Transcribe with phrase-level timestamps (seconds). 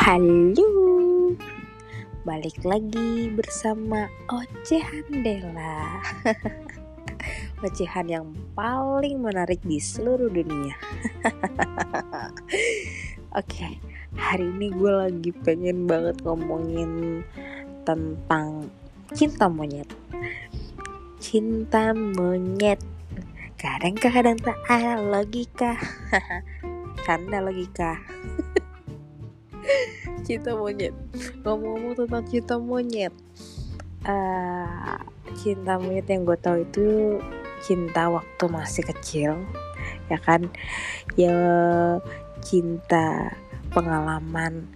[0.00, 1.36] Halo,
[2.24, 6.00] balik lagi bersama Ocehan Dela
[7.68, 10.72] Ocehan yang paling menarik di seluruh dunia.
[13.44, 13.76] Oke,
[14.16, 17.20] hari ini gue lagi pengen banget ngomongin
[17.84, 18.72] tentang
[19.12, 19.92] cinta monyet.
[21.20, 22.80] Cinta monyet.
[23.60, 25.76] Kadang-kadang tak ada logika.
[27.04, 28.00] Canda logika
[30.26, 30.94] cinta monyet.
[31.42, 33.14] Ngomong-ngomong tentang cinta monyet
[34.06, 34.98] uh,
[35.36, 36.86] cinta monyet yang gue tahu itu
[37.60, 39.32] cinta waktu masih kecil
[40.08, 40.48] ya kan?
[41.18, 41.36] Ya
[42.40, 43.36] cinta
[43.70, 44.66] pengalaman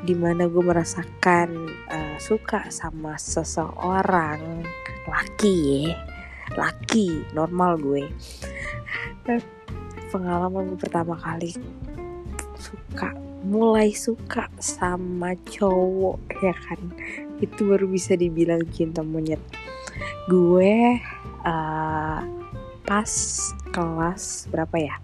[0.00, 4.64] di mana gue merasakan uh, suka sama seseorang
[5.04, 5.96] laki ya
[6.58, 8.10] laki normal gue.
[10.10, 11.54] Pengalaman gue pertama kali
[12.58, 16.80] suka mulai suka sama cowok ya kan?
[17.40, 19.40] Itu baru bisa dibilang cinta monyet.
[20.28, 21.00] Gue
[21.44, 22.20] uh,
[22.84, 23.12] pas
[23.72, 24.96] kelas berapa ya?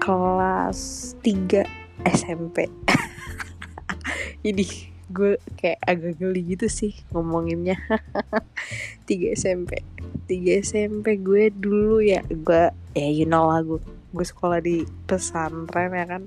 [0.00, 1.62] Kelas 3
[2.02, 2.66] SMP
[4.48, 4.66] ini
[5.12, 7.76] gue kayak agak geli gitu sih ngomonginnya.
[9.06, 9.82] 3 SMP
[10.30, 13.80] 3 SMP gue dulu ya gue ya you know lah gue
[14.12, 16.22] gue sekolah di pesantren ya kan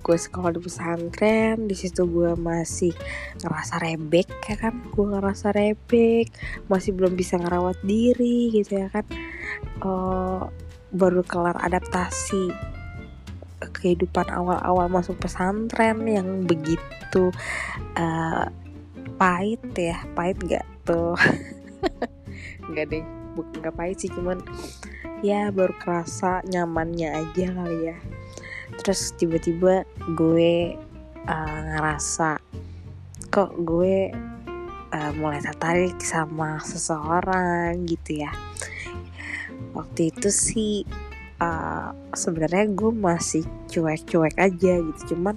[0.00, 2.92] gue sekolah di pesantren di situ gue masih
[3.40, 4.74] ngerasa rebek ya kan?
[4.92, 6.30] Gue ngerasa rebek
[6.68, 9.06] masih belum bisa ngerawat diri gitu ya kan?
[9.80, 10.48] Uh,
[10.94, 12.54] baru kelar adaptasi
[13.74, 17.32] kehidupan awal-awal masuk pesantren yang begitu
[17.96, 18.46] uh,
[19.16, 21.16] pahit ya pahit gak tuh?
[22.70, 24.38] Nggak deh nggak pahit sih cuman
[25.26, 27.96] ya baru kerasa nyamannya aja kali ya
[28.80, 29.86] terus tiba-tiba
[30.18, 30.74] gue
[31.28, 32.38] uh, ngerasa
[33.30, 34.14] kok gue
[34.94, 38.32] uh, mulai tertarik sama seseorang gitu ya.
[39.74, 40.74] Waktu itu sih
[41.42, 45.00] uh, sebenarnya gue masih cuek-cuek aja gitu.
[45.14, 45.34] Cuman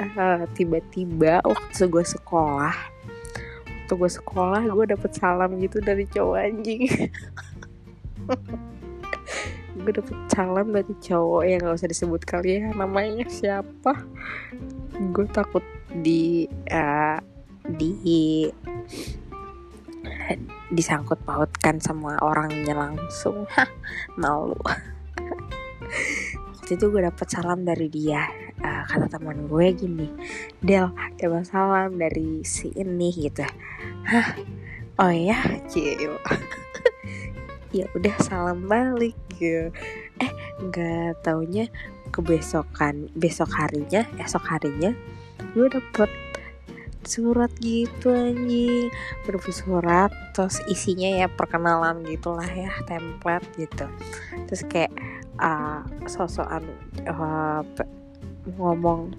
[0.00, 2.76] uh, tiba-tiba waktu gue sekolah
[3.86, 6.90] waktu gue sekolah gue dapet salam gitu dari cowok anjing
[9.76, 13.92] gue dapet salam dari cowok yang gak usah disebut kali ya namanya siapa?
[15.12, 17.20] Gue takut di uh,
[17.66, 17.92] di
[20.72, 23.44] disangkut pautkan sama orangnya langsung.
[23.54, 23.68] Hah,
[24.16, 24.58] malu.
[26.56, 28.26] Waktu itu gue dapet salam dari dia.
[28.56, 30.08] Uh, kata teman gue gini
[30.64, 30.88] Del
[31.20, 33.44] dapat salam dari si ini gitu.
[34.08, 34.32] Hah?
[34.96, 35.36] Oh ya
[35.68, 36.16] cil
[37.74, 39.70] ya udah salam balik gitu.
[40.22, 40.32] Eh
[40.62, 41.68] nggak taunya
[42.14, 44.94] kebesokan besok harinya esok harinya
[45.52, 46.10] gue dapet
[47.06, 48.90] surat gitu anjing.
[49.24, 53.86] Berupa surat terus isinya ya perkenalan gitulah ya template gitu.
[54.50, 54.92] Terus kayak
[55.38, 56.66] uh, sosokan
[57.06, 57.62] uh,
[58.58, 59.14] ngomong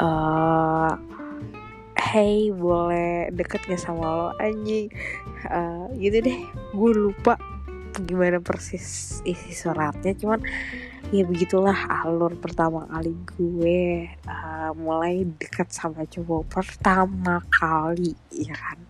[0.00, 0.96] uh,
[2.00, 4.88] hey boleh deket gak sama lo anjing?
[5.44, 6.40] Uh, gitu deh
[6.72, 7.36] gue lupa
[8.02, 10.42] gimana persis isi suratnya cuman
[11.14, 18.80] ya begitulah alur pertama kali gue uh, mulai dekat sama cowok pertama kali ya kan?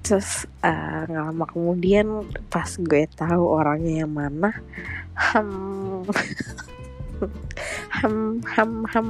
[0.00, 4.54] Terus uh, lama kemudian pas gue tahu orangnya yang mana
[5.16, 5.48] ham
[7.98, 8.14] ham
[8.46, 9.06] ham ham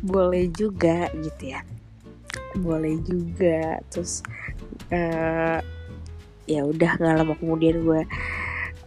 [0.00, 1.60] boleh juga gitu ya.
[2.56, 4.24] Boleh juga terus
[4.88, 5.60] uh,
[6.46, 8.02] ya udah nggak lama kemudian gue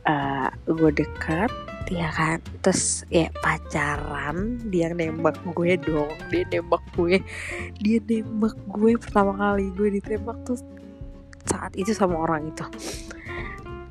[0.06, 1.52] uh, gue dekat
[1.90, 2.42] ya kan?
[2.66, 6.14] Terus ya pacaran dia nembak gue dong.
[6.34, 7.22] Dia nembak gue.
[7.82, 9.70] Dia nembak gue pertama kali.
[9.74, 10.58] Gue ditembak tuh
[11.46, 12.66] saat itu sama orang itu.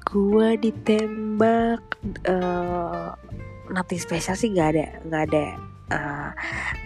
[0.07, 1.83] Gue ditembak
[2.31, 3.15] uh,
[3.71, 4.51] nothing spesial sih.
[4.55, 5.47] Nggak ada nggak ada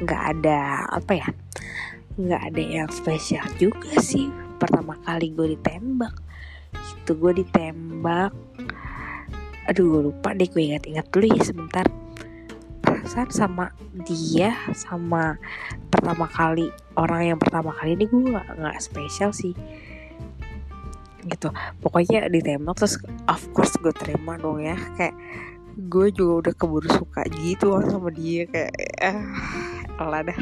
[0.05, 0.59] nggak uh, ada
[0.93, 1.29] apa ya?
[2.19, 4.29] Nggak ada yang spesial juga sih.
[4.59, 6.13] Pertama kali gue ditembak.
[7.05, 8.33] Itu gue ditembak
[9.69, 11.85] aduh lupa deh gue ingat-ingat dulu ya sebentar.
[12.81, 13.65] Perasaan sama
[14.09, 15.37] dia sama
[15.93, 19.53] pertama kali orang yang pertama kali ini gue nggak nggak spesial sih.
[21.29, 21.53] Gitu.
[21.85, 22.97] Pokoknya ditembak terus
[23.29, 24.81] of course gue terima dong ya.
[24.97, 25.15] Kayak
[25.79, 28.73] gue juga udah keburu suka gitu sama dia kayak
[29.05, 30.41] ah lah dah.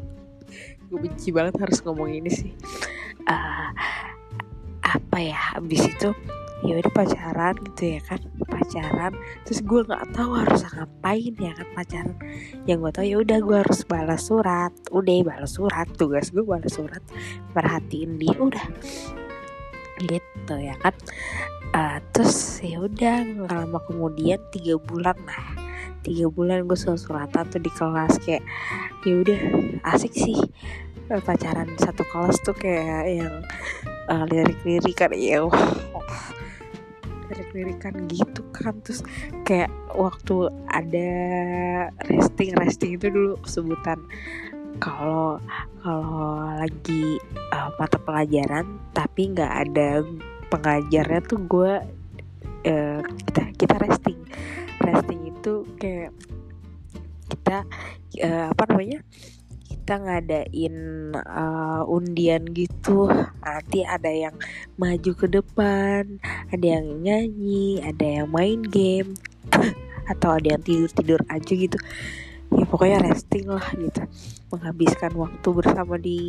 [0.90, 2.50] Gue benci banget harus ngomong ini sih.
[3.30, 3.70] Uh,
[4.82, 6.10] apa ya abis itu
[6.60, 9.12] ya udah pacaran gitu ya kan pacaran.
[9.48, 12.16] Terus gue nggak tahu harus ngapain ya kan pacaran.
[12.68, 14.72] Yang gue tahu ya udah gue harus balas surat.
[14.92, 15.86] Udah balas surat.
[15.96, 17.02] Tugas gue balas surat.
[17.56, 18.66] Perhatiin dia udah.
[20.00, 20.94] Gitu ya kan.
[21.70, 25.70] Uh, terus ya udah nggak lama kemudian tiga bulan lah
[26.02, 28.42] tiga bulan gue surat suratan tuh di kelas kayak
[29.06, 29.40] ya udah
[29.94, 30.36] asik sih.
[31.10, 33.34] Uh, pacaran satu kelas tuh kayak yang
[34.10, 35.46] uh, lirik-lirik kan ya
[37.30, 38.74] lirik-lirikan gitu kan.
[38.82, 39.06] Terus
[39.46, 41.10] kayak waktu ada
[42.10, 44.02] resting resting itu dulu sebutan.
[44.82, 45.38] Kalau
[45.84, 47.20] kalau lagi
[47.52, 50.02] uh, mata pelajaran tapi nggak ada
[50.50, 51.72] pengajarnya tuh gue
[52.66, 54.18] uh, kita kita resting.
[54.80, 56.12] Resting itu kayak
[57.30, 57.62] kita
[58.26, 59.00] uh, apa namanya
[59.90, 60.76] kita ngadain
[61.18, 63.10] uh, undian gitu.
[63.42, 64.38] Nanti ada yang
[64.78, 69.18] maju ke depan ada yang nyanyi ada yang main game
[70.14, 71.74] atau ada yang tidur tidur aja gitu.
[72.54, 74.06] Ya pokoknya resting lah gitu.
[74.54, 76.22] Menghabiskan waktu bersama di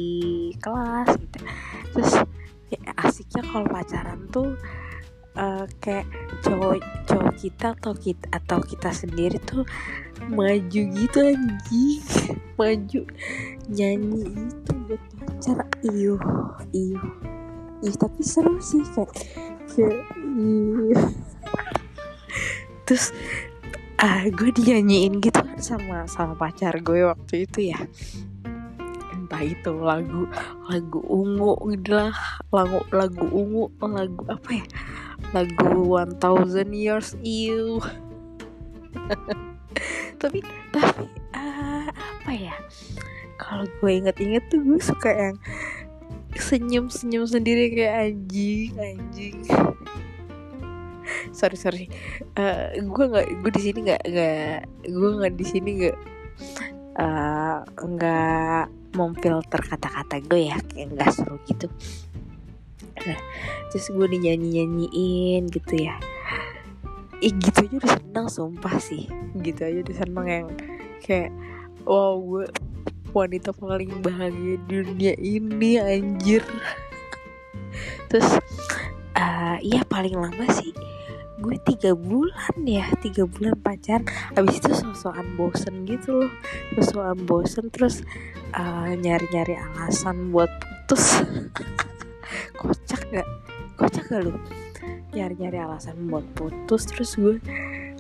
[0.58, 1.38] kelas gitu.
[1.94, 2.12] Terus
[2.74, 4.58] ya, asiknya kalau pacaran tuh
[5.36, 6.08] uh, kayak
[6.44, 9.64] cowok cowok kita atau kita atau kita sendiri tuh
[10.28, 12.04] maju gitu anjing.
[12.60, 13.02] Maju
[13.74, 15.58] nyanyi itu buat pacar.
[15.82, 16.16] Iyo
[16.76, 17.02] iyo
[17.82, 19.10] iyo tapi seru sih kayak
[19.74, 20.06] kayak
[22.86, 23.16] terus
[23.98, 27.82] ah gue dinyanyiin gitu sama sama pacar gue waktu itu ya.
[29.18, 30.30] Entah itu lagu
[30.70, 31.98] lagu ungu gitu
[32.54, 34.66] lagu lagu ungu lagu apa ya
[35.32, 37.80] lagu One Thousand Years You
[40.22, 40.40] tapi
[40.70, 42.56] tapi uh, apa ya?
[43.42, 45.36] Kalau gue inget-inget tuh gue suka yang
[46.38, 49.38] senyum-senyum sendiri kayak anjing anjing.
[51.34, 51.86] Sorry sorry.
[52.38, 54.58] Uh, gue nggak gue di sini nggak nggak
[54.88, 55.98] gue nggak di sini nggak
[57.82, 61.72] nggak uh, memfilter kata-kata gue ya kayak nggak seru gitu
[63.08, 63.20] nah
[63.70, 65.96] terus gue dinyanyi nyanyiin gitu ya.
[67.22, 69.06] Ih gitu aja udah seneng sumpah sih.
[69.40, 70.48] Gitu aja udah seneng yang
[71.02, 71.32] kayak
[71.86, 72.46] wow gue
[73.12, 76.42] wanita paling bahagia di dunia ini anjir.
[78.10, 78.30] Terus
[79.16, 80.74] uh, iya paling lama sih
[81.42, 84.06] gue tiga bulan ya tiga bulan pacaran.
[84.38, 86.32] Abis itu sosokan bosen gitu loh.
[86.78, 88.06] Sosokan bosen terus
[88.54, 91.26] uh, nyari-nyari alasan buat putus
[92.62, 93.28] kocak gak
[93.74, 94.38] kocak gak lu?
[95.18, 97.42] Nyari-nyari alasan buat putus terus gue.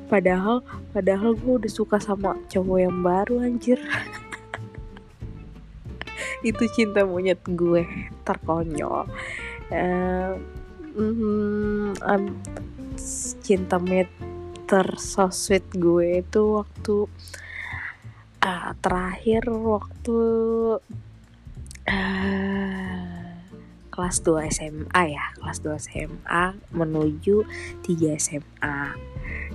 [0.05, 0.61] Padahal
[0.93, 3.81] padahal gue udah suka sama cowok yang baru anjir.
[6.45, 7.89] Itu cinta monyet gue
[8.21, 9.09] terkonyol.
[9.71, 10.35] Uh,
[10.93, 11.97] mm,
[13.41, 17.07] cinta meter so sweet gue itu waktu
[18.43, 20.19] uh, terakhir waktu
[21.87, 23.00] uh,
[23.91, 27.43] kelas 2 SMA ya kelas 2 SMA menuju
[27.83, 29.11] 3 SMA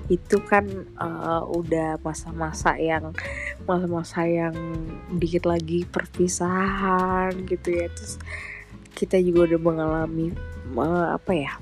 [0.06, 0.66] itu kan
[0.98, 3.10] uh, udah masa-masa yang
[3.66, 4.54] masa-masa yang
[5.18, 7.90] dikit lagi perpisahan gitu ya.
[7.90, 8.22] Terus
[8.94, 10.30] kita juga udah mengalami
[10.78, 11.52] uh, apa ya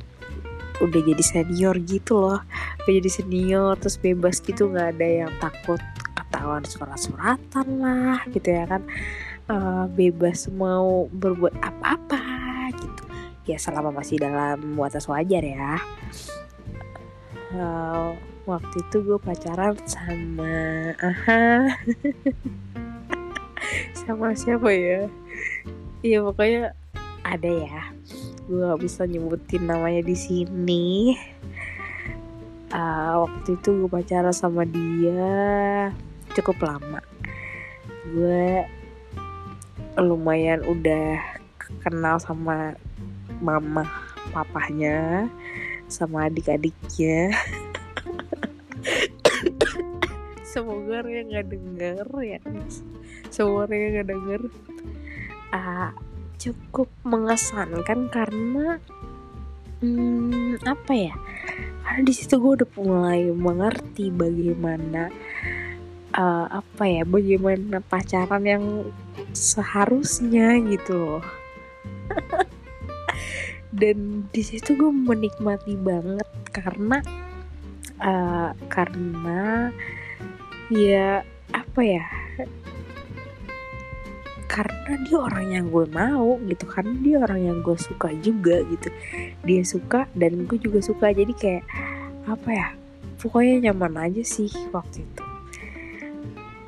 [0.82, 2.40] udah jadi senior gitu loh.
[2.84, 5.80] Udah jadi senior terus bebas gitu nggak ada yang takut
[6.12, 8.84] ketahuan surat-suratan lah gitu ya kan.
[9.44, 12.33] Uh, bebas mau berbuat apa-apa
[13.44, 15.76] ya selama masih dalam batas wajar ya.
[17.54, 18.16] Uh,
[18.48, 21.70] waktu itu gue pacaran sama aha.
[24.04, 25.08] Sama siapa ya?
[26.04, 26.76] Iya pokoknya
[27.24, 27.80] ada ya.
[28.44, 31.16] Gue gak bisa nyebutin namanya di sini.
[32.74, 35.94] Uh, waktu itu gue pacaran sama dia
[36.36, 37.00] cukup lama.
[38.12, 38.68] Gue
[39.96, 41.22] lumayan udah
[41.80, 42.74] kenal sama
[43.42, 43.82] mama
[44.30, 45.26] papahnya
[45.86, 47.34] sama adik-adiknya.
[50.54, 52.38] Semoga dia nggak denger ya.
[53.30, 54.40] Semoga dia nggak denger.
[55.54, 55.90] Uh,
[56.38, 58.78] cukup mengesankan karena
[59.82, 61.14] hmm, apa ya?
[61.82, 65.10] Karena di situ gue udah mulai mengerti bagaimana
[66.14, 67.02] uh, apa ya?
[67.02, 68.64] Bagaimana pacaran yang
[69.34, 71.24] seharusnya gitu loh
[73.74, 77.02] dan di situ gue menikmati banget karena
[77.98, 79.74] uh, karena
[80.70, 82.06] ya apa ya
[84.54, 88.86] karena dia orang yang gue mau gitu kan dia orang yang gue suka juga gitu.
[89.42, 91.64] Dia suka dan gue juga suka jadi kayak
[92.30, 92.68] apa ya
[93.18, 95.22] pokoknya nyaman aja sih waktu itu.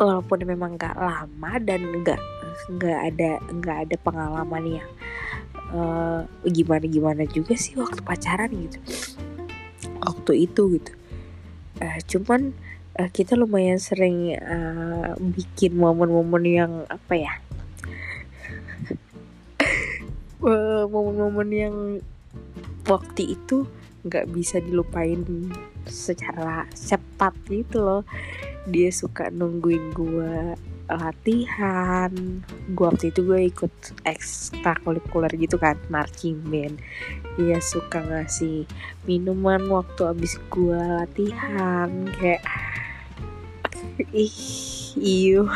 [0.02, 2.20] Walaupun memang gak lama dan nggak
[2.74, 4.90] nggak ada nggak ada pengalaman yang
[5.72, 8.78] uh, gimana gimana juga sih waktu pacaran gitu.
[10.02, 10.92] Waktu itu gitu.
[11.82, 12.52] Uh, cuman
[13.00, 17.32] uh, kita lumayan sering uh, bikin momen-momen yang apa ya?
[20.92, 21.76] Momen-momen yang
[22.86, 23.66] waktu itu
[24.06, 25.26] nggak bisa dilupain
[25.86, 28.02] secara cepat gitu loh.
[28.66, 30.54] Dia suka nungguin gue
[30.90, 32.10] latihan.
[32.72, 33.74] Gue waktu itu gue ikut
[34.06, 36.78] ekstrakurikuler gitu kan marching band.
[37.36, 38.64] Dia suka ngasih
[39.04, 42.42] minuman waktu abis gue latihan kayak
[44.12, 44.38] ih
[44.96, 45.48] iyo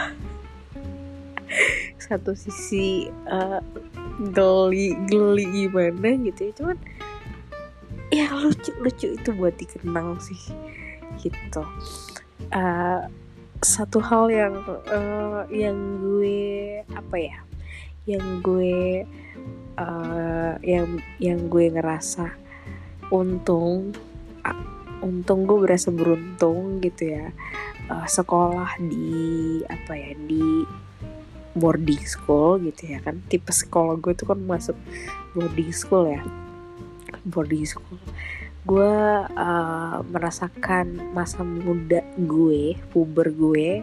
[2.01, 3.63] satu sisi uh,
[4.35, 6.79] geli geli gimana gitu ya cuman
[8.11, 10.51] ya lucu lucu itu buat dikenang sih
[11.23, 11.63] gitu.
[12.51, 13.07] Uh,
[13.61, 14.57] satu hal yang
[14.89, 17.39] uh, yang gue apa ya
[18.09, 19.05] yang gue
[19.77, 22.33] uh, yang yang gue ngerasa
[23.13, 23.93] untung
[24.49, 24.65] uh,
[25.05, 27.29] untung gue berasa beruntung gitu ya.
[27.91, 30.65] Uh, sekolah di apa ya di
[31.53, 33.21] boarding school gitu ya kan.
[33.29, 34.77] Tipe sekolah gue tuh kan masuk
[35.37, 36.25] boarding school ya.
[37.29, 38.01] Boarding school
[38.69, 43.81] gue uh, merasakan masa muda gue puber gue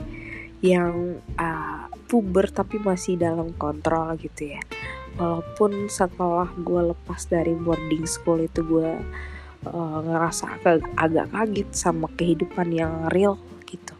[0.61, 4.61] yang uh, puber tapi masih dalam kontrol gitu ya.
[5.17, 8.91] Walaupun setelah gue lepas dari boarding school itu gue
[9.65, 13.97] uh, ngerasa agak, agak kaget sama kehidupan yang real gitu.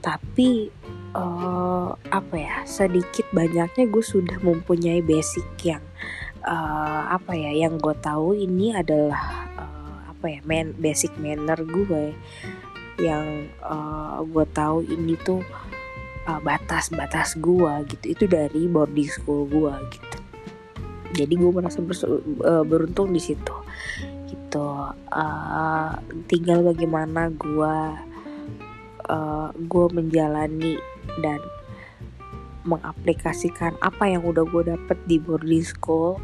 [0.00, 0.72] Tapi
[1.12, 5.84] uh, apa ya sedikit banyaknya gue sudah mempunyai basic yang
[6.44, 9.49] uh, apa ya yang gue tahu ini adalah
[10.20, 12.12] apa ya man, basic manner gue
[13.00, 15.40] yang uh, gue tahu ini tuh
[16.28, 20.16] uh, batas-batas gue gitu itu dari boarding school gue gitu.
[21.24, 23.56] Jadi gue merasa uh, beruntung di situ
[24.28, 24.92] gitu.
[25.08, 25.96] Uh,
[26.28, 27.76] tinggal bagaimana gue
[29.08, 30.76] uh, gue menjalani
[31.24, 31.40] dan
[32.68, 36.20] mengaplikasikan apa yang udah gue dapet di boarding school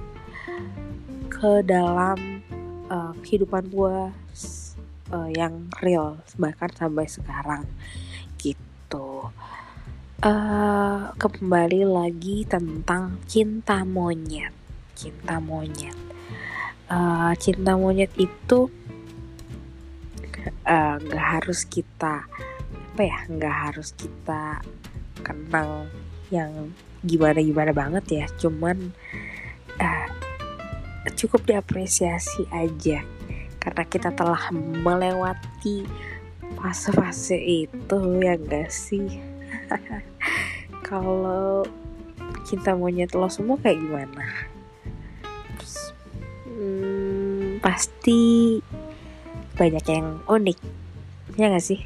[1.33, 2.36] ke dalam
[2.91, 3.97] uh, kehidupan gue
[5.13, 7.65] uh, yang real bahkan sampai sekarang
[8.39, 9.31] gitu.
[10.25, 14.67] Uh, kembali lagi tentang cinta monyet
[14.97, 15.95] cinta monyet.
[16.89, 18.73] Uh, cinta monyet itu
[20.65, 22.25] nggak uh, harus kita
[22.97, 24.65] apa ya nggak harus kita
[25.21, 25.85] kenal
[26.33, 26.73] yang
[27.05, 28.27] gimana gimana banget ya.
[28.41, 28.97] Cuman
[31.15, 33.05] cukup diapresiasi aja.
[33.63, 35.87] Karena kita telah melewati
[36.59, 39.23] fase-fase itu ya gak sih?
[40.89, 41.67] Kalau
[42.47, 44.25] cinta monyet lo semua kayak gimana?
[46.47, 48.59] Hmm, pasti
[49.59, 50.59] banyak yang unik.
[51.37, 51.85] Ya gak sih